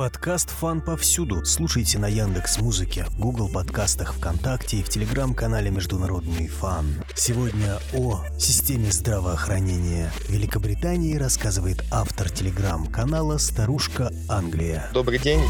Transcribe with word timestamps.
Подкаст 0.00 0.48
«Фан» 0.48 0.80
повсюду. 0.80 1.44
Слушайте 1.44 1.98
на 1.98 2.06
Яндекс 2.06 2.58
Музыке, 2.58 3.04
Google 3.18 3.50
подкастах, 3.50 4.14
ВКонтакте 4.14 4.78
и 4.78 4.82
в 4.82 4.88
Телеграм-канале 4.88 5.70
«Международный 5.70 6.48
фан». 6.48 7.04
Сегодня 7.14 7.78
о 7.92 8.24
системе 8.38 8.90
здравоохранения 8.90 10.10
Великобритании 10.26 11.16
рассказывает 11.16 11.84
автор 11.90 12.30
Телеграм-канала 12.30 13.36
«Старушка 13.36 14.10
Англия». 14.26 14.88
Добрый 14.94 15.18
день. 15.18 15.42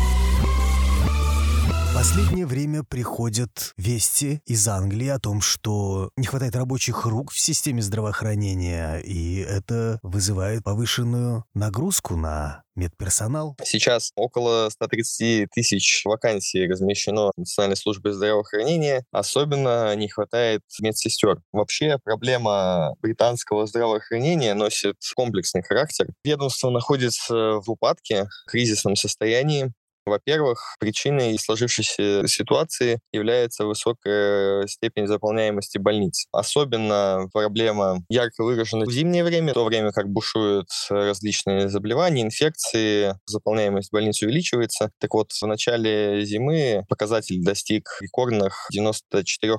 Последнее 1.93 2.47
время 2.47 2.85
приходят 2.85 3.75
вести 3.77 4.41
из 4.47 4.67
Англии 4.69 5.09
о 5.09 5.19
том, 5.19 5.41
что 5.41 6.11
не 6.17 6.25
хватает 6.27 6.55
рабочих 6.55 7.05
рук 7.05 7.33
в 7.33 7.39
системе 7.39 7.83
здравоохранения, 7.83 8.99
и 8.99 9.39
это 9.41 9.99
вызывает 10.03 10.63
повышенную 10.63 11.45
нагрузку 11.53 12.17
на 12.17 12.63
медперсонал. 12.77 13.57
Сейчас 13.65 14.13
около 14.15 14.69
130 14.71 15.51
тысяч 15.51 16.03
вакансий 16.05 16.67
размещено 16.67 17.33
в 17.37 17.39
Национальной 17.39 17.77
службе 17.77 18.13
здравоохранения. 18.13 19.05
Особенно 19.11 19.95
не 19.97 20.09
хватает 20.09 20.63
медсестер. 20.81 21.43
Вообще 21.53 21.99
проблема 22.03 22.95
британского 23.03 23.67
здравоохранения 23.67 24.55
носит 24.55 24.97
комплексный 25.15 25.63
характер. 25.63 26.07
Ведомство 26.25 26.71
находится 26.71 27.61
в 27.61 27.69
упадке, 27.69 28.29
в 28.47 28.51
кризисном 28.51 28.97
состоянии. 28.97 29.73
Во-первых, 30.11 30.75
причиной 30.81 31.39
сложившейся 31.39 32.27
ситуации 32.27 33.01
является 33.13 33.65
высокая 33.65 34.67
степень 34.67 35.07
заполняемости 35.07 35.79
больниц. 35.79 36.27
Особенно 36.33 37.29
проблема 37.33 38.03
ярко 38.09 38.43
выражена 38.43 38.87
в 38.87 38.91
зимнее 38.91 39.23
время, 39.23 39.53
в 39.53 39.55
то 39.55 39.65
время 39.65 39.93
как 39.93 40.09
бушуют 40.09 40.67
различные 40.89 41.69
заболевания, 41.69 42.23
инфекции, 42.23 43.15
заполняемость 43.27 43.93
больниц 43.93 44.21
увеличивается. 44.23 44.91
Так 44.99 45.15
вот, 45.15 45.31
в 45.31 45.47
начале 45.47 46.25
зимы 46.25 46.85
показатель 46.89 47.41
достиг 47.43 47.89
рекордных 48.01 48.69
94%. 48.77 49.59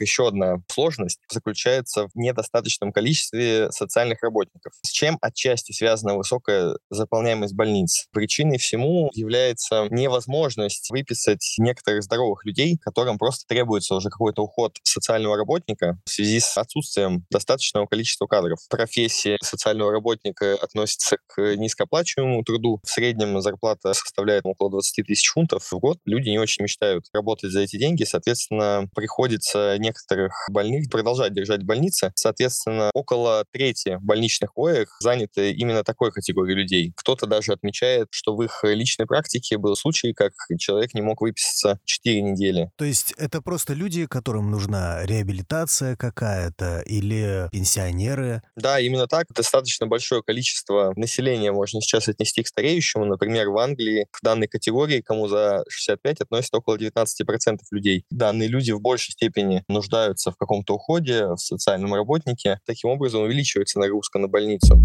Еще 0.00 0.28
одна 0.28 0.56
сложность 0.72 1.20
заключается 1.30 2.06
в 2.06 2.10
недостаточном 2.14 2.92
количестве 2.92 3.70
социальных 3.72 4.22
работников. 4.22 4.72
С 4.82 4.90
чем 4.90 5.18
отчасти 5.20 5.72
связана 5.72 6.14
высокая 6.14 6.76
заполняемость 6.90 7.54
больниц? 7.54 8.06
Причиной 8.12 8.58
всему 8.58 9.10
является 9.12 9.65
является 9.70 9.94
невозможность 9.94 10.90
выписать 10.90 11.54
некоторых 11.58 12.02
здоровых 12.02 12.44
людей, 12.44 12.78
которым 12.78 13.18
просто 13.18 13.46
требуется 13.46 13.94
уже 13.94 14.08
какой-то 14.08 14.42
уход 14.42 14.76
социального 14.82 15.36
работника 15.36 15.98
в 16.04 16.10
связи 16.10 16.40
с 16.40 16.56
отсутствием 16.56 17.24
достаточного 17.30 17.86
количества 17.86 18.26
кадров. 18.26 18.58
Профессия 18.68 19.38
социального 19.42 19.92
работника 19.92 20.54
относится 20.54 21.18
к 21.26 21.56
низкооплачиваемому 21.56 22.42
труду. 22.44 22.80
В 22.84 22.90
среднем 22.90 23.40
зарплата 23.40 23.92
составляет 23.94 24.44
около 24.44 24.70
20 24.70 25.06
тысяч 25.06 25.28
фунтов 25.28 25.64
в 25.70 25.78
год. 25.78 25.98
Люди 26.04 26.28
не 26.28 26.38
очень 26.38 26.64
мечтают 26.64 27.06
работать 27.12 27.52
за 27.52 27.60
эти 27.60 27.76
деньги, 27.76 28.04
соответственно, 28.04 28.88
приходится 28.94 29.76
некоторых 29.78 30.32
больных 30.50 30.90
продолжать 30.90 31.32
держать 31.32 31.62
в 31.62 31.66
больнице. 31.66 32.12
Соответственно, 32.14 32.90
около 32.94 33.44
трети 33.52 33.98
больничных 34.00 34.52
коек 34.52 34.88
заняты 35.00 35.52
именно 35.52 35.84
такой 35.84 36.12
категорией 36.12 36.56
людей. 36.56 36.92
Кто-то 36.96 37.26
даже 37.26 37.52
отмечает, 37.52 38.08
что 38.10 38.34
в 38.34 38.42
их 38.42 38.60
личной 38.64 39.06
практике 39.06 39.55
практике 39.56 39.58
был 39.58 39.76
случай, 39.76 40.12
как 40.12 40.32
человек 40.58 40.94
не 40.94 41.02
мог 41.02 41.20
выписаться 41.20 41.78
4 41.84 42.22
недели. 42.22 42.70
То 42.76 42.84
есть 42.84 43.14
это 43.18 43.40
просто 43.40 43.74
люди, 43.74 44.06
которым 44.06 44.50
нужна 44.50 45.04
реабилитация 45.04 45.96
какая-то 45.96 46.80
или 46.80 47.48
пенсионеры? 47.52 48.42
Да, 48.56 48.80
именно 48.80 49.06
так. 49.06 49.26
Достаточно 49.34 49.86
большое 49.86 50.22
количество 50.22 50.92
населения 50.96 51.52
можно 51.52 51.80
сейчас 51.80 52.08
отнести 52.08 52.42
к 52.42 52.48
стареющему. 52.48 53.04
Например, 53.04 53.48
в 53.48 53.58
Англии 53.58 54.06
к 54.10 54.18
данной 54.22 54.48
категории, 54.48 55.00
кому 55.00 55.28
за 55.28 55.64
65, 55.68 56.20
относится 56.20 56.56
около 56.58 56.76
19% 56.76 57.58
людей. 57.70 58.04
Данные 58.10 58.48
люди 58.48 58.72
в 58.72 58.80
большей 58.80 59.12
степени 59.12 59.64
нуждаются 59.68 60.30
в 60.30 60.36
каком-то 60.36 60.74
уходе, 60.74 61.26
в 61.26 61.38
социальном 61.38 61.94
работнике. 61.94 62.58
Таким 62.66 62.90
образом 62.90 63.22
увеличивается 63.22 63.78
нагрузка 63.78 64.18
на 64.18 64.28
больницу 64.28 64.80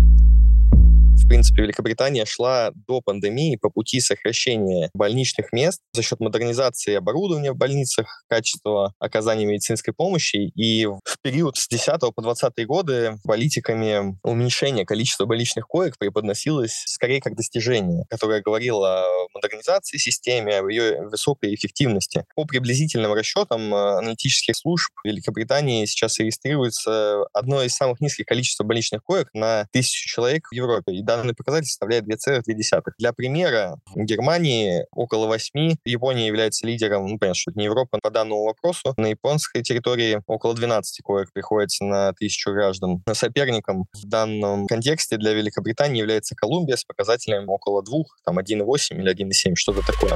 принципе, 1.31 1.61
Великобритания 1.61 2.25
шла 2.25 2.71
до 2.73 2.99
пандемии 2.99 3.55
по 3.55 3.69
пути 3.69 4.01
сокращения 4.01 4.89
больничных 4.93 5.53
мест 5.53 5.79
за 5.93 6.01
счет 6.03 6.19
модернизации 6.19 6.95
оборудования 6.95 7.53
в 7.53 7.55
больницах, 7.55 8.25
качества 8.27 8.93
оказания 8.99 9.45
медицинской 9.45 9.93
помощи. 9.93 10.51
И 10.55 10.85
в 10.87 11.21
период 11.21 11.55
с 11.55 11.69
10 11.69 12.01
по 12.13 12.21
20 12.21 12.67
годы 12.67 13.17
политиками 13.23 14.19
уменьшения 14.23 14.85
количества 14.85 15.23
больничных 15.23 15.67
коек 15.67 15.97
преподносилось 15.97 16.83
скорее 16.85 17.21
как 17.21 17.37
достижение, 17.37 18.03
которое 18.09 18.41
говорило 18.41 19.05
о 19.05 19.27
модернизации 19.33 19.99
системы, 19.99 20.51
о 20.51 20.69
ее 20.69 21.01
высокой 21.03 21.55
эффективности. 21.55 22.25
По 22.35 22.43
приблизительным 22.43 23.13
расчетам 23.13 23.73
э, 23.73 23.99
аналитических 23.99 24.57
служб 24.57 24.91
Великобритании 25.05 25.85
сейчас 25.85 26.19
регистрируется 26.19 27.23
одно 27.31 27.63
из 27.63 27.73
самых 27.73 28.01
низких 28.01 28.25
количеств 28.25 28.59
больничных 28.65 29.01
коек 29.01 29.29
на 29.33 29.65
тысячу 29.71 30.09
человек 30.09 30.49
в 30.51 30.53
Европе. 30.53 30.91
И 30.91 31.01
данный 31.01 31.20
данный 31.21 31.35
показатель 31.35 31.67
составляет 31.67 32.05
2,2. 32.05 32.81
Для 32.97 33.13
примера, 33.13 33.79
в 33.93 34.03
Германии 34.03 34.85
около 34.91 35.27
8, 35.27 35.75
Япония 35.85 36.27
является 36.27 36.65
лидером, 36.67 37.07
ну, 37.07 37.17
понятно, 37.17 37.35
что 37.35 37.51
это 37.51 37.59
не 37.59 37.65
Европа 37.65 37.99
по 38.01 38.09
данному 38.09 38.45
вопросу. 38.45 38.93
На 38.97 39.07
японской 39.07 39.61
территории 39.61 40.21
около 40.27 40.53
12 40.53 41.01
коек 41.03 41.31
приходится 41.33 41.85
на 41.85 42.13
тысячу 42.13 42.51
граждан. 42.51 43.01
Но 43.05 43.13
соперником 43.13 43.85
в 43.93 44.07
данном 44.07 44.67
контексте 44.67 45.17
для 45.17 45.33
Великобритании 45.33 45.99
является 45.99 46.35
Колумбия 46.35 46.75
с 46.75 46.83
показателем 46.83 47.49
около 47.49 47.83
2, 47.83 48.03
там 48.25 48.39
1,8 48.39 48.97
или 48.97 49.13
1,7, 49.13 49.55
что-то 49.55 49.85
такое 49.85 50.11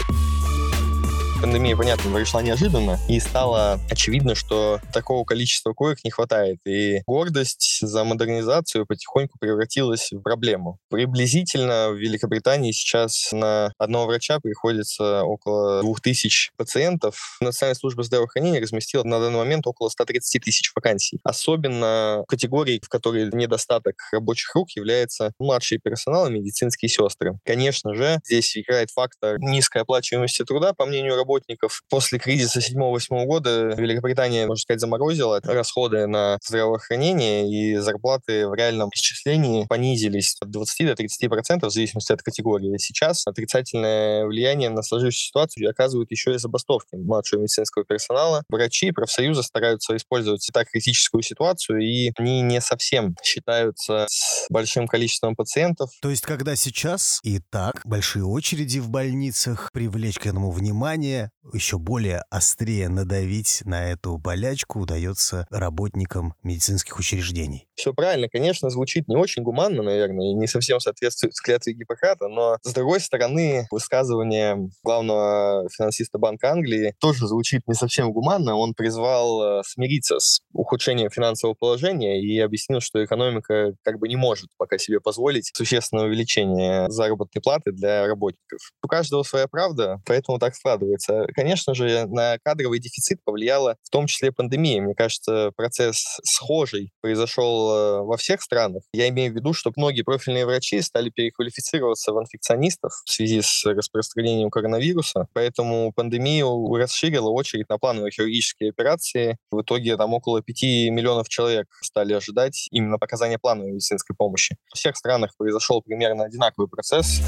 пандемия, 1.45 1.77
понятно, 1.77 2.11
пришла 2.11 2.41
неожиданно, 2.41 2.97
и 3.07 3.19
стало 3.19 3.79
очевидно, 3.91 4.33
что 4.33 4.79
такого 4.91 5.23
количества 5.25 5.73
коек 5.73 6.03
не 6.03 6.09
хватает. 6.09 6.57
И 6.65 7.03
гордость 7.05 7.77
за 7.81 8.03
модернизацию 8.03 8.87
потихоньку 8.87 9.37
превратилась 9.37 10.11
в 10.11 10.21
проблему. 10.21 10.79
Приблизительно 10.89 11.91
в 11.91 11.97
Великобритании 11.97 12.71
сейчас 12.71 13.29
на 13.31 13.71
одного 13.77 14.07
врача 14.07 14.39
приходится 14.39 15.23
около 15.23 15.83
2000 15.83 16.53
пациентов. 16.57 17.37
Национальная 17.41 17.75
служба 17.75 18.01
здравоохранения 18.01 18.59
разместила 18.59 19.03
на 19.03 19.19
данный 19.19 19.37
момент 19.37 19.67
около 19.67 19.89
130 19.89 20.43
тысяч 20.43 20.71
вакансий. 20.75 21.19
Особенно 21.23 22.23
категории, 22.27 22.81
в 22.83 22.89
которой 22.89 23.29
недостаток 23.31 23.97
рабочих 24.11 24.55
рук 24.55 24.71
является 24.71 25.31
младший 25.37 25.77
персонал 25.77 26.25
и 26.25 26.31
медицинские 26.31 26.89
сестры. 26.89 27.37
Конечно 27.45 27.93
же, 27.93 28.19
здесь 28.23 28.57
играет 28.57 28.89
фактор 28.89 29.37
низкой 29.39 29.83
оплачиваемости 29.83 30.43
труда, 30.43 30.73
по 30.73 30.87
мнению 30.87 31.15
работников, 31.15 31.34
работников. 31.35 31.81
После 31.89 32.19
кризиса 32.19 32.59
7-8 32.59 33.25
года 33.25 33.73
Великобритания, 33.77 34.45
можно 34.47 34.61
сказать, 34.61 34.79
заморозила 34.79 35.39
расходы 35.43 36.07
на 36.07 36.37
здравоохранение, 36.45 37.49
и 37.49 37.75
зарплаты 37.77 38.47
в 38.47 38.53
реальном 38.53 38.89
исчислении 38.93 39.65
понизились 39.65 40.35
от 40.41 40.51
20 40.51 40.87
до 40.87 40.95
30 40.95 41.29
процентов 41.29 41.71
в 41.71 41.73
зависимости 41.73 42.11
от 42.11 42.21
категории. 42.21 42.77
Сейчас 42.77 43.25
отрицательное 43.25 44.25
влияние 44.25 44.69
на 44.69 44.81
сложившуюся 44.81 45.27
ситуацию 45.27 45.69
оказывают 45.69 46.11
еще 46.11 46.33
и 46.33 46.37
забастовки 46.37 46.95
младшего 46.95 47.41
медицинского 47.41 47.85
персонала. 47.85 48.43
Врачи, 48.49 48.91
профсоюзы 48.91 49.43
стараются 49.43 49.95
использовать 49.95 50.47
так 50.53 50.69
критическую 50.69 51.21
ситуацию, 51.21 51.79
и 51.79 52.11
они 52.17 52.41
не 52.41 52.61
совсем 52.61 53.15
считаются 53.23 54.05
с 54.09 54.45
большим 54.49 54.87
количеством 54.87 55.35
пациентов. 55.35 55.91
То 56.01 56.09
есть, 56.09 56.23
когда 56.23 56.55
сейчас 56.55 57.19
и 57.23 57.39
так 57.39 57.81
большие 57.85 58.25
очереди 58.25 58.79
в 58.79 58.89
больницах, 58.89 59.69
привлечь 59.73 60.17
к 60.17 60.25
этому 60.25 60.51
внимание, 60.51 61.24
еще 61.53 61.77
более 61.77 62.23
острее 62.29 62.89
надавить 62.89 63.61
на 63.65 63.91
эту 63.91 64.17
болячку 64.17 64.79
удается 64.81 65.47
работникам 65.49 66.33
медицинских 66.43 66.97
учреждений. 66.99 67.67
Все 67.75 67.93
правильно, 67.93 68.27
конечно, 68.29 68.69
звучит 68.69 69.07
не 69.07 69.15
очень 69.15 69.43
гуманно, 69.43 69.83
наверное, 69.83 70.31
и 70.31 70.33
не 70.33 70.47
совсем 70.47 70.79
соответствует 70.79 71.33
клятве 71.45 71.73
Гиппократа, 71.73 72.27
но, 72.27 72.57
с 72.63 72.73
другой 72.73 72.99
стороны, 72.99 73.67
высказывание 73.71 74.69
главного 74.83 75.67
финансиста 75.69 76.17
Банка 76.17 76.51
Англии 76.51 76.95
тоже 76.99 77.27
звучит 77.27 77.61
не 77.67 77.73
совсем 77.73 78.11
гуманно. 78.11 78.55
Он 78.55 78.73
призвал 78.73 79.59
э, 79.59 79.63
смириться 79.65 80.19
с 80.19 80.41
ухудшением 80.53 81.09
финансового 81.09 81.55
положения 81.55 82.21
и 82.21 82.39
объяснил, 82.39 82.81
что 82.81 83.03
экономика 83.03 83.73
как 83.83 83.99
бы 83.99 84.07
не 84.07 84.15
может 84.15 84.49
пока 84.57 84.77
себе 84.77 84.99
позволить 84.99 85.51
существенное 85.53 86.05
увеличение 86.05 86.89
заработной 86.89 87.41
платы 87.41 87.71
для 87.71 88.07
работников. 88.07 88.59
У 88.83 88.87
каждого 88.87 89.23
своя 89.23 89.47
правда, 89.47 90.01
поэтому 90.05 90.39
так 90.39 90.55
складывается. 90.55 91.04
Конечно 91.33 91.73
же, 91.73 92.05
на 92.07 92.37
кадровый 92.43 92.79
дефицит 92.79 93.23
повлияла 93.23 93.77
в 93.83 93.89
том 93.89 94.07
числе 94.07 94.31
пандемия. 94.31 94.81
Мне 94.81 94.95
кажется, 94.95 95.51
процесс 95.55 96.19
схожий 96.23 96.91
произошел 97.01 97.69
э, 97.69 98.01
во 98.01 98.17
всех 98.17 98.41
странах. 98.41 98.83
Я 98.93 99.09
имею 99.09 99.31
в 99.31 99.35
виду, 99.35 99.53
что 99.53 99.71
многие 99.75 100.03
профильные 100.03 100.45
врачи 100.45 100.81
стали 100.81 101.09
переквалифицироваться 101.09 102.13
в 102.13 102.19
инфекционистов 102.19 102.93
в 103.05 103.11
связи 103.11 103.41
с 103.41 103.65
распространением 103.65 104.49
коронавируса. 104.49 105.27
Поэтому 105.33 105.91
пандемия 105.93 106.45
расширила 106.45 107.29
очередь 107.29 107.69
на 107.69 107.77
плановые 107.77 108.11
хирургические 108.11 108.69
операции. 108.69 109.37
В 109.51 109.61
итоге 109.61 109.97
там 109.97 110.13
около 110.13 110.41
5 110.41 110.63
миллионов 110.91 111.29
человек 111.29 111.67
стали 111.81 112.13
ожидать 112.13 112.67
именно 112.71 112.97
показания 112.97 113.39
плановой 113.39 113.71
медицинской 113.71 114.15
помощи. 114.15 114.57
В 114.73 114.77
всех 114.77 114.95
странах 114.97 115.31
произошел 115.37 115.81
примерно 115.81 116.25
одинаковый 116.25 116.67
процесс. 116.67 117.21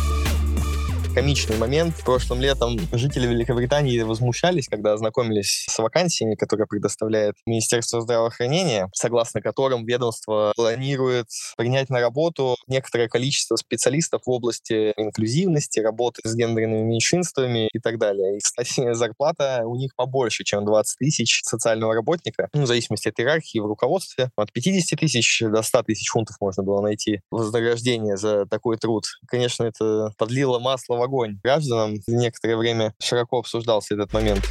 Комичный 1.18 1.58
момент. 1.58 1.96
Прошлым 2.06 2.42
летом 2.42 2.78
жители 2.92 3.26
Великобритании 3.26 4.00
возмущались, 4.02 4.68
когда 4.68 4.94
ознакомились 4.94 5.66
с 5.68 5.80
вакансиями, 5.80 6.36
которые 6.36 6.68
предоставляет 6.68 7.34
Министерство 7.48 8.02
здравоохранения, 8.02 8.88
согласно 8.94 9.42
которым 9.42 9.84
ведомство 9.84 10.54
планирует 10.56 11.26
принять 11.58 11.90
на 11.90 12.02
работу 12.02 12.56
некоторое 12.68 13.08
количество 13.08 13.56
специалистов 13.56 14.22
в 14.28 14.30
области 14.30 14.94
инклюзивности, 14.96 15.80
работы 15.80 16.22
с 16.24 16.36
гендерными 16.36 16.84
меньшинствами 16.84 17.68
и 17.74 17.80
так 17.80 17.98
далее. 17.98 18.38
И, 18.38 18.40
кстати, 18.40 18.94
зарплата 18.94 19.64
у 19.66 19.76
них 19.76 19.96
побольше, 19.96 20.44
чем 20.44 20.66
20 20.66 21.00
тысяч 21.00 21.42
социального 21.44 21.96
работника, 21.96 22.48
ну, 22.54 22.62
в 22.62 22.68
зависимости 22.68 23.08
от 23.08 23.20
иерархии 23.20 23.58
в 23.58 23.66
руководстве. 23.66 24.30
От 24.36 24.54
50 24.54 25.00
тысяч 25.00 25.42
до 25.42 25.64
100 25.64 25.82
тысяч 25.82 26.10
фунтов 26.10 26.36
можно 26.40 26.62
было 26.62 26.80
найти 26.82 27.22
вознаграждение 27.32 28.18
за 28.18 28.46
такой 28.46 28.78
труд. 28.78 29.06
Конечно, 29.28 29.64
это 29.64 30.12
подлило 30.20 30.60
масло 30.60 30.96
в 30.96 31.07
огонь 31.08 31.40
гражданам. 31.44 31.96
Некоторое 32.08 32.58
время 32.58 32.94
широко 33.02 33.40
обсуждался 33.40 33.96
этот 33.96 34.14
момент 34.14 34.44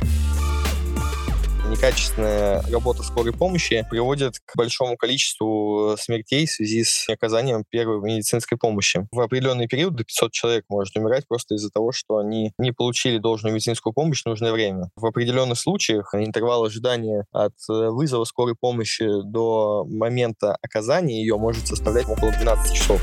некачественная 1.68 2.62
работа 2.70 3.02
скорой 3.02 3.32
помощи 3.32 3.84
приводит 3.90 4.38
к 4.44 4.56
большому 4.56 4.96
количеству 4.96 5.96
смертей 5.98 6.46
в 6.46 6.50
связи 6.50 6.84
с 6.84 7.08
оказанием 7.08 7.64
первой 7.68 8.00
медицинской 8.00 8.56
помощи. 8.56 9.06
В 9.10 9.20
определенный 9.20 9.66
период 9.66 9.94
до 9.94 10.04
500 10.04 10.32
человек 10.32 10.64
может 10.68 10.96
умирать 10.96 11.26
просто 11.28 11.54
из-за 11.56 11.70
того, 11.70 11.92
что 11.92 12.18
они 12.18 12.52
не 12.58 12.72
получили 12.72 13.18
должную 13.18 13.54
медицинскую 13.54 13.92
помощь 13.92 14.22
в 14.22 14.26
нужное 14.26 14.52
время. 14.52 14.90
В 14.96 15.06
определенных 15.06 15.58
случаях 15.58 16.14
интервал 16.14 16.64
ожидания 16.64 17.26
от 17.32 17.54
э, 17.68 17.88
вызова 17.90 18.24
скорой 18.24 18.54
помощи 18.54 19.06
до 19.24 19.84
момента 19.84 20.56
оказания 20.62 21.20
ее 21.20 21.36
может 21.36 21.66
составлять 21.66 22.08
около 22.08 22.32
12 22.32 22.74
часов. 22.74 23.02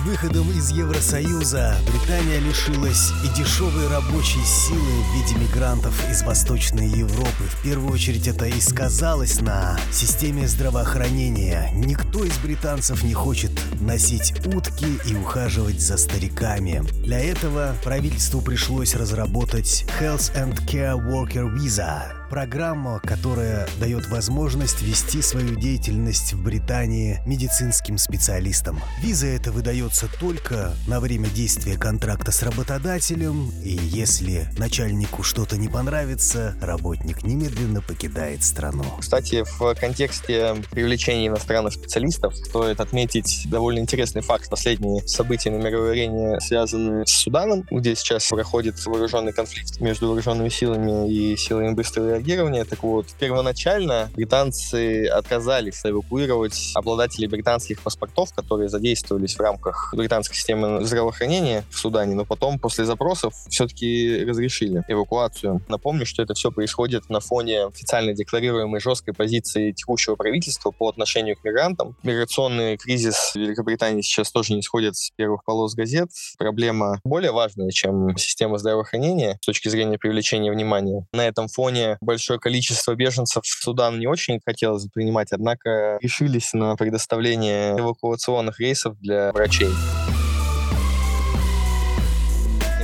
С 0.00 0.02
выходом 0.02 0.50
из 0.50 0.70
Евросоюза 0.70 1.76
Британия 1.86 2.38
лишилась 2.38 3.10
и 3.22 3.28
дешевой 3.36 3.86
рабочей 3.88 4.42
силы 4.42 4.80
в 4.80 5.14
виде 5.14 5.38
мигрантов 5.38 5.94
из 6.10 6.22
Восточной 6.22 6.88
Европы. 6.88 7.44
В 7.44 7.62
первую 7.62 7.92
очередь 7.92 8.26
это 8.26 8.46
и 8.46 8.58
сказалось 8.62 9.42
на 9.42 9.78
системе 9.92 10.48
здравоохранения. 10.48 11.70
Никто 11.74 12.24
из 12.24 12.38
британцев 12.38 13.02
не 13.02 13.12
хочет 13.12 13.50
носить 13.82 14.32
утки 14.46 14.98
и 15.06 15.14
ухаживать 15.14 15.82
за 15.82 15.98
стариками. 15.98 16.82
Для 17.04 17.20
этого 17.20 17.76
правительству 17.84 18.40
пришлось 18.40 18.94
разработать 18.94 19.84
Health 20.00 20.34
and 20.34 20.56
Care 20.66 20.96
Worker 20.96 21.54
Visa 21.54 22.19
Программа, 22.30 23.00
которая 23.00 23.68
дает 23.80 24.06
возможность 24.08 24.82
вести 24.82 25.20
свою 25.20 25.56
деятельность 25.56 26.32
в 26.32 26.44
Британии 26.44 27.20
медицинским 27.26 27.98
специалистам. 27.98 28.78
Виза 29.02 29.26
эта 29.26 29.50
выдается 29.50 30.08
только 30.20 30.72
на 30.86 31.00
время 31.00 31.28
действия 31.28 31.76
контракта 31.76 32.30
с 32.30 32.44
работодателем, 32.44 33.50
и 33.64 33.70
если 33.70 34.48
начальнику 34.56 35.24
что-то 35.24 35.56
не 35.56 35.68
понравится, 35.68 36.54
работник 36.62 37.24
немедленно 37.24 37.82
покидает 37.82 38.44
страну. 38.44 38.84
Кстати, 39.00 39.42
в 39.58 39.74
контексте 39.74 40.54
привлечения 40.70 41.26
иностранных 41.26 41.72
специалистов 41.72 42.36
стоит 42.36 42.80
отметить 42.80 43.50
довольно 43.50 43.80
интересный 43.80 44.22
факт. 44.22 44.48
Последние 44.48 45.04
события 45.08 45.50
на 45.50 45.56
мировой 45.56 45.92
арене 45.92 46.38
связаны 46.38 47.04
с 47.06 47.10
Суданом, 47.10 47.66
где 47.72 47.96
сейчас 47.96 48.28
проходит 48.28 48.76
вооруженный 48.86 49.32
конфликт 49.32 49.80
между 49.80 50.06
вооруженными 50.06 50.48
силами 50.48 51.12
и 51.12 51.36
силами 51.36 51.72
быстрого 51.74 52.19
реагирования. 52.20 52.64
Так 52.64 52.82
вот, 52.82 53.06
первоначально 53.18 54.10
британцы 54.14 55.06
отказались 55.06 55.80
эвакуировать 55.84 56.72
обладателей 56.74 57.28
британских 57.28 57.80
паспортов, 57.80 58.32
которые 58.34 58.68
задействовались 58.68 59.36
в 59.36 59.40
рамках 59.40 59.94
британской 59.96 60.36
системы 60.36 60.84
здравоохранения 60.84 61.64
в 61.70 61.78
Судане, 61.78 62.14
но 62.14 62.24
потом 62.24 62.58
после 62.58 62.84
запросов 62.84 63.34
все-таки 63.48 64.24
разрешили 64.24 64.82
эвакуацию. 64.88 65.62
Напомню, 65.68 66.06
что 66.06 66.22
это 66.22 66.34
все 66.34 66.50
происходит 66.50 67.08
на 67.08 67.20
фоне 67.20 67.66
официально 67.66 68.12
декларируемой 68.12 68.80
жесткой 68.80 69.14
позиции 69.14 69.72
текущего 69.72 70.16
правительства 70.16 70.70
по 70.70 70.88
отношению 70.88 71.36
к 71.36 71.44
мигрантам. 71.44 71.96
Миграционный 72.02 72.76
кризис 72.76 73.32
в 73.34 73.36
Великобритании 73.36 74.02
сейчас 74.02 74.30
тоже 74.30 74.54
не 74.54 74.62
сходит 74.62 74.96
с 74.96 75.10
первых 75.16 75.44
полос 75.44 75.74
газет. 75.74 76.10
Проблема 76.38 77.00
более 77.04 77.32
важная, 77.32 77.70
чем 77.70 78.16
система 78.16 78.58
здравоохранения 78.58 79.38
с 79.40 79.46
точки 79.46 79.68
зрения 79.68 79.98
привлечения 79.98 80.52
внимания. 80.52 81.06
На 81.12 81.26
этом 81.26 81.48
фоне 81.48 81.98
большое 82.10 82.40
количество 82.40 82.96
беженцев 82.96 83.44
в 83.44 83.62
Судан 83.62 84.00
не 84.00 84.08
очень 84.08 84.40
хотелось 84.44 84.86
принимать, 84.92 85.28
однако 85.30 85.96
решились 86.00 86.52
на 86.52 86.74
предоставление 86.74 87.78
эвакуационных 87.78 88.58
рейсов 88.58 88.98
для 88.98 89.30
врачей 89.30 89.70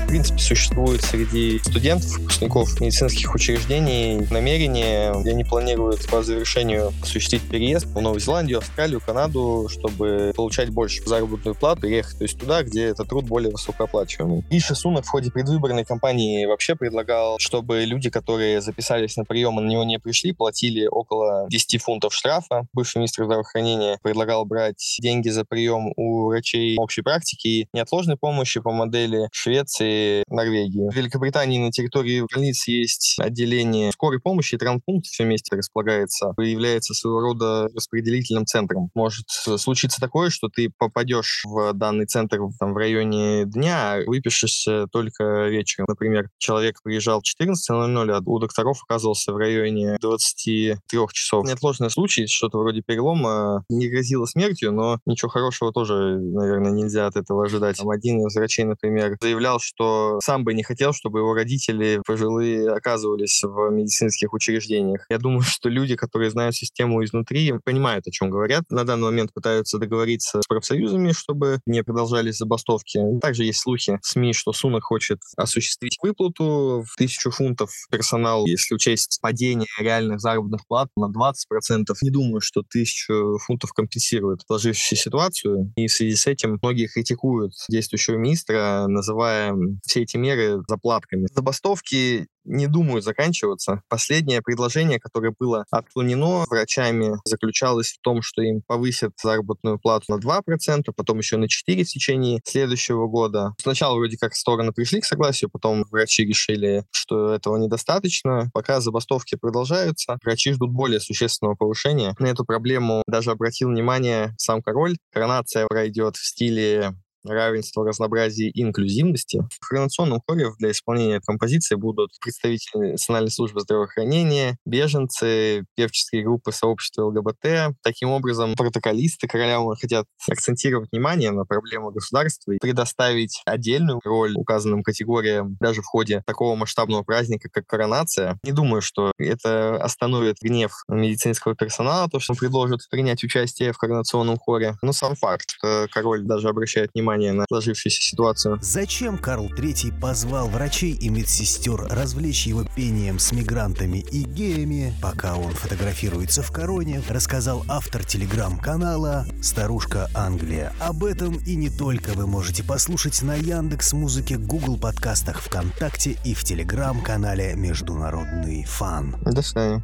в 0.06 0.08
принципе, 0.08 0.38
существует 0.38 1.02
среди 1.02 1.58
студентов, 1.58 2.16
выпускников 2.18 2.80
медицинских 2.80 3.34
учреждений 3.34 4.24
намерение, 4.30 5.12
где 5.20 5.30
они 5.30 5.42
планируют 5.42 6.06
по 6.06 6.22
завершению 6.22 6.92
осуществить 7.02 7.42
переезд 7.42 7.86
в 7.86 8.00
Новую 8.00 8.20
Зеландию, 8.20 8.58
Австралию, 8.58 9.02
Канаду, 9.04 9.66
чтобы 9.68 10.32
получать 10.36 10.70
больше 10.70 11.02
заработную 11.04 11.56
плату, 11.56 11.82
переехать 11.82 12.18
то 12.18 12.22
есть 12.22 12.38
туда, 12.38 12.62
где 12.62 12.84
этот 12.84 13.08
труд 13.08 13.24
более 13.24 13.50
высокооплачиваемый. 13.50 14.44
Риша 14.48 14.76
Сунок 14.76 15.04
в 15.04 15.08
ходе 15.08 15.32
предвыборной 15.32 15.84
кампании 15.84 16.46
вообще 16.46 16.76
предлагал, 16.76 17.40
чтобы 17.40 17.84
люди, 17.84 18.08
которые 18.08 18.60
записались 18.60 19.16
на 19.16 19.24
прием 19.24 19.58
и 19.58 19.64
на 19.64 19.68
него 19.68 19.82
не 19.82 19.98
пришли, 19.98 20.32
платили 20.32 20.86
около 20.86 21.48
10 21.50 21.82
фунтов 21.82 22.14
штрафа. 22.14 22.68
Бывший 22.72 22.98
министр 22.98 23.24
здравоохранения 23.24 23.98
предлагал 24.04 24.44
брать 24.44 24.98
деньги 25.00 25.30
за 25.30 25.44
прием 25.44 25.92
у 25.96 26.26
врачей 26.26 26.76
общей 26.78 27.02
практики 27.02 27.48
и 27.48 27.68
неотложной 27.72 28.16
помощи 28.16 28.60
по 28.60 28.70
модели 28.70 29.28
Швеции 29.32 29.95
Норвегии. 30.28 30.88
В 30.90 30.94
Великобритании 30.94 31.58
на 31.58 31.70
территории 31.70 32.24
больниц 32.32 32.66
есть 32.68 33.16
отделение 33.18 33.92
скорой 33.92 34.20
помощи 34.20 34.54
и 34.54 34.58
травмпункт 34.58 35.06
все 35.06 35.24
вместе 35.24 35.56
располагается 35.56 36.34
и 36.40 36.50
является 36.50 36.94
своего 36.94 37.20
рода 37.20 37.68
распределительным 37.74 38.46
центром. 38.46 38.90
Может 38.94 39.26
случиться 39.28 40.00
такое, 40.00 40.30
что 40.30 40.48
ты 40.48 40.70
попадешь 40.76 41.42
в 41.44 41.72
данный 41.72 42.06
центр 42.06 42.38
там, 42.58 42.74
в 42.74 42.76
районе 42.76 43.44
дня, 43.44 43.94
а 43.94 44.02
выпишешься 44.06 44.86
только 44.92 45.46
вечером. 45.48 45.86
Например, 45.88 46.28
человек 46.38 46.82
приезжал 46.82 47.20
в 47.20 47.42
14.00, 47.42 48.10
а 48.10 48.22
у 48.24 48.38
докторов 48.38 48.82
оказывался 48.82 49.32
в 49.32 49.36
районе 49.36 49.96
23 50.00 50.78
часов. 51.12 51.46
Неотложный 51.46 51.90
случай, 51.90 52.26
что-то 52.26 52.58
вроде 52.58 52.82
перелома, 52.82 53.64
не 53.68 53.88
грозило 53.88 54.26
смертью, 54.26 54.72
но 54.72 54.98
ничего 55.06 55.30
хорошего 55.30 55.72
тоже, 55.72 56.18
наверное, 56.18 56.72
нельзя 56.72 57.06
от 57.06 57.16
этого 57.16 57.44
ожидать. 57.44 57.76
Там 57.78 57.90
один 57.90 58.26
из 58.26 58.34
врачей, 58.34 58.64
например, 58.64 59.16
заявлял, 59.20 59.58
что 59.60 59.85
что 59.86 60.18
сам 60.22 60.44
бы 60.44 60.54
не 60.54 60.62
хотел, 60.62 60.92
чтобы 60.92 61.20
его 61.20 61.34
родители 61.34 62.00
пожилые 62.06 62.70
оказывались 62.70 63.42
в 63.42 63.70
медицинских 63.70 64.32
учреждениях. 64.32 65.06
Я 65.08 65.18
думаю, 65.18 65.42
что 65.46 65.68
люди, 65.68 65.96
которые 65.96 66.30
знают 66.30 66.54
систему 66.54 67.04
изнутри, 67.04 67.54
понимают, 67.64 68.06
о 68.06 68.10
чем 68.10 68.30
говорят. 68.30 68.64
На 68.70 68.84
данный 68.84 69.04
момент 69.04 69.32
пытаются 69.32 69.78
договориться 69.78 70.40
с 70.42 70.46
профсоюзами, 70.46 71.12
чтобы 71.12 71.60
не 71.66 71.82
продолжались 71.82 72.36
забастовки. 72.36 73.00
Также 73.20 73.44
есть 73.44 73.60
слухи 73.60 73.98
в 74.02 74.06
СМИ, 74.06 74.32
что 74.32 74.52
Сунок 74.52 74.84
хочет 74.84 75.18
осуществить 75.36 75.98
выплату 76.02 76.84
в 76.86 76.96
тысячу 76.96 77.30
фунтов 77.30 77.70
персоналу, 77.90 78.46
если 78.46 78.74
учесть 78.74 79.18
падение 79.20 79.68
реальных 79.78 80.20
заработных 80.20 80.66
плат 80.66 80.88
на 80.96 81.06
20%. 81.06 81.84
Не 82.02 82.10
думаю, 82.10 82.40
что 82.40 82.62
тысячу 82.62 83.38
фунтов 83.38 83.72
компенсирует 83.72 84.40
сложившуюся 84.46 84.96
ситуацию. 84.96 85.72
И 85.76 85.86
в 85.86 85.92
связи 85.92 86.16
с 86.16 86.26
этим 86.26 86.58
многие 86.62 86.88
критикуют 86.88 87.52
действующего 87.68 88.16
министра, 88.16 88.86
называя 88.88 89.54
все 89.84 90.02
эти 90.02 90.16
меры 90.16 90.62
заплатками. 90.68 91.26
Забастовки 91.32 92.28
не 92.46 92.66
думаю 92.68 93.02
заканчиваться. 93.02 93.82
Последнее 93.88 94.40
предложение, 94.40 95.00
которое 95.00 95.34
было 95.38 95.64
отклонено 95.70 96.44
врачами, 96.48 97.16
заключалось 97.24 97.92
в 97.92 98.00
том, 98.00 98.22
что 98.22 98.42
им 98.42 98.62
повысят 98.66 99.12
заработную 99.22 99.78
плату 99.78 100.04
на 100.08 100.18
2%, 100.18 100.82
потом 100.96 101.18
еще 101.18 101.36
на 101.36 101.46
4% 101.46 101.84
в 101.84 101.88
течение 101.88 102.40
следующего 102.44 103.06
года. 103.08 103.54
Сначала 103.60 103.96
вроде 103.96 104.16
как 104.16 104.34
стороны 104.34 104.72
пришли 104.72 105.00
к 105.00 105.04
согласию, 105.04 105.50
потом 105.50 105.84
врачи 105.90 106.24
решили, 106.24 106.84
что 106.92 107.34
этого 107.34 107.56
недостаточно. 107.56 108.50
Пока 108.54 108.80
забастовки 108.80 109.36
продолжаются, 109.36 110.18
врачи 110.24 110.52
ждут 110.52 110.70
более 110.70 111.00
существенного 111.00 111.56
повышения. 111.56 112.14
На 112.18 112.26
эту 112.26 112.44
проблему 112.44 113.02
даже 113.06 113.30
обратил 113.30 113.70
внимание 113.70 114.34
сам 114.38 114.62
король. 114.62 114.96
Коронация 115.12 115.66
пройдет 115.66 116.16
в 116.16 116.24
стиле 116.24 116.94
равенства, 117.34 117.86
разнообразия 117.86 118.48
и 118.48 118.62
инклюзивности. 118.62 119.42
В 119.60 119.68
коронационном 119.68 120.20
хоре 120.26 120.50
для 120.58 120.70
исполнения 120.70 121.20
композиции 121.20 121.74
будут 121.74 122.10
представители 122.20 122.92
Национальной 122.92 123.30
службы 123.30 123.60
здравоохранения, 123.60 124.58
беженцы, 124.64 125.64
певческие 125.74 126.24
группы 126.24 126.52
сообщества 126.52 127.04
ЛГБТ. 127.04 127.76
Таким 127.82 128.10
образом, 128.10 128.54
протоколисты 128.54 129.26
короля 129.26 129.58
хотят 129.80 130.06
акцентировать 130.30 130.90
внимание 130.92 131.30
на 131.30 131.44
проблему 131.44 131.90
государства 131.90 132.52
и 132.52 132.58
предоставить 132.58 133.42
отдельную 133.46 134.00
роль 134.04 134.34
указанным 134.34 134.82
категориям 134.82 135.56
даже 135.60 135.82
в 135.82 135.86
ходе 135.86 136.22
такого 136.26 136.56
масштабного 136.56 137.02
праздника, 137.02 137.48
как 137.50 137.66
коронация. 137.66 138.38
Не 138.42 138.52
думаю, 138.52 138.82
что 138.82 139.12
это 139.18 139.82
остановит 139.82 140.36
гнев 140.40 140.72
медицинского 140.88 141.54
персонала, 141.54 142.08
то, 142.10 142.20
что 142.20 142.32
он 142.32 142.38
предложит 142.38 142.80
принять 142.90 143.24
участие 143.24 143.72
в 143.72 143.78
коронационном 143.78 144.36
хоре. 144.36 144.76
Но 144.82 144.92
сам 144.92 145.14
факт, 145.14 145.56
король 145.90 146.24
даже 146.24 146.48
обращает 146.48 146.90
внимание 146.94 147.15
внимание 147.16 147.32
на 147.32 147.44
сложившуюся 147.48 148.00
ситуацию. 148.00 148.58
Зачем 148.60 149.18
Карл 149.18 149.48
III 149.48 149.98
позвал 150.00 150.48
врачей 150.48 150.92
и 150.92 151.08
медсестер 151.08 151.86
развлечь 151.90 152.46
его 152.46 152.64
пением 152.76 153.18
с 153.18 153.32
мигрантами 153.32 153.98
и 153.98 154.24
геями, 154.24 154.94
пока 155.02 155.36
он 155.36 155.52
фотографируется 155.52 156.42
в 156.42 156.50
короне, 156.52 157.02
рассказал 157.08 157.64
автор 157.68 158.04
телеграм-канала 158.04 159.26
«Старушка 159.42 160.08
Англия». 160.14 160.72
Об 160.80 161.04
этом 161.04 161.36
и 161.38 161.56
не 161.56 161.70
только 161.70 162.10
вы 162.10 162.26
можете 162.26 162.62
послушать 162.62 163.22
на 163.22 163.34
Яндекс 163.34 163.92
Музыке, 163.92 164.36
Google 164.36 164.78
подкастах, 164.78 165.40
ВКонтакте 165.40 166.16
и 166.24 166.34
в 166.34 166.44
телеграм-канале 166.44 167.54
«Международный 167.54 168.64
фан». 168.64 169.16
До 169.22 169.42
свидания. 169.42 169.82